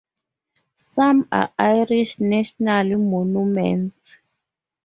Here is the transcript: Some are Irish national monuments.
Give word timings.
Some 0.77 1.27
are 1.31 1.53
Irish 1.59 2.19
national 2.19 2.97
monuments. 2.97 4.17